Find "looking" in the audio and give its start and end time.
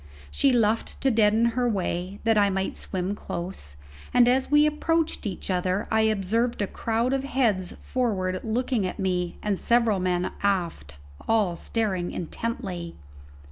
8.43-8.87